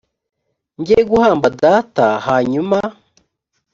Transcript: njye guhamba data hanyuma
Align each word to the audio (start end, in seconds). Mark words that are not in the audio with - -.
njye 0.79 0.97
guhamba 1.11 1.47
data 1.63 2.05
hanyuma 2.27 2.79